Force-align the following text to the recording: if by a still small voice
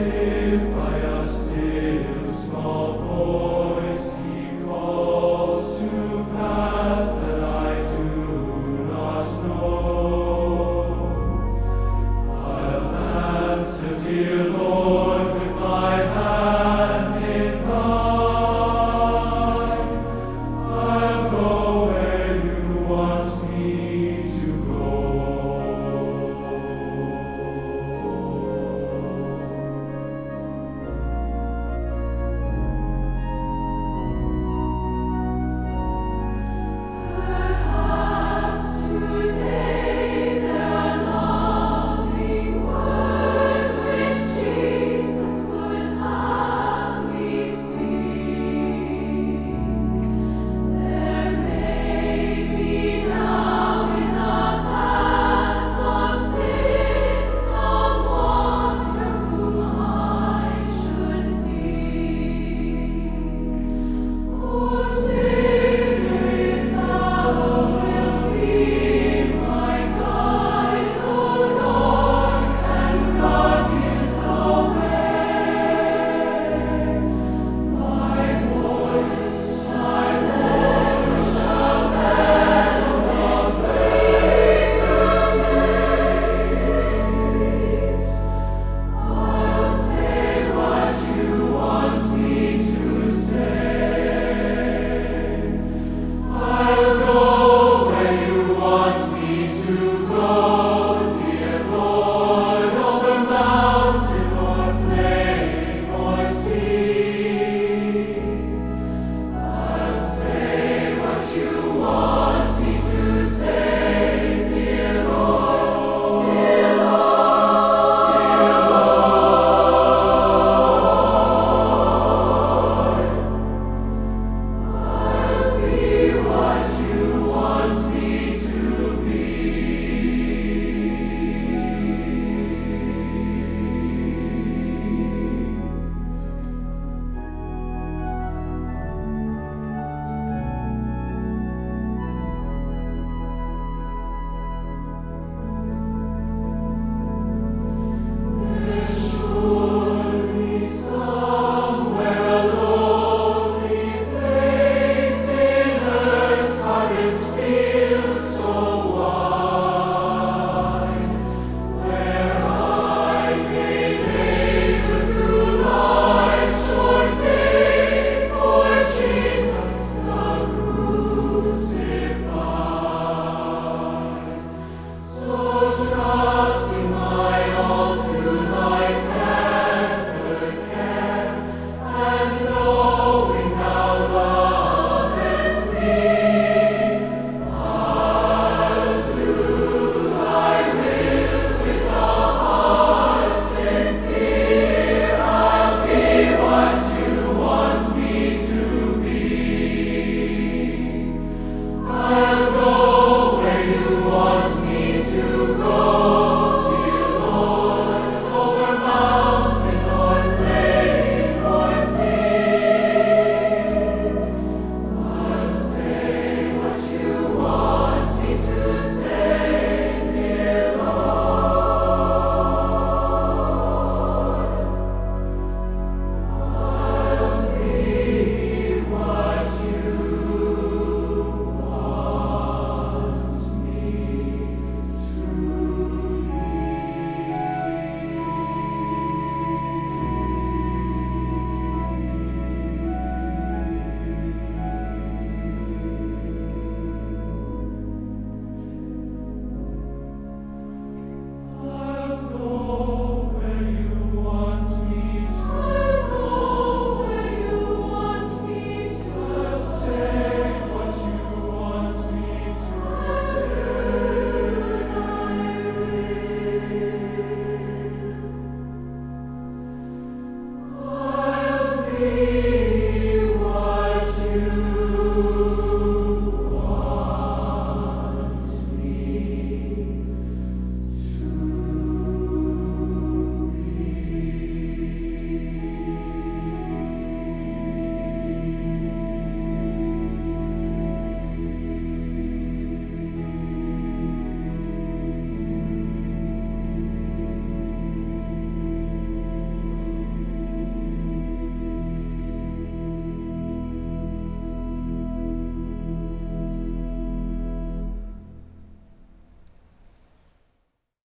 if 0.00 0.74
by 0.74 0.96
a 0.98 1.26
still 1.26 2.32
small 2.32 2.98
voice 2.98 3.63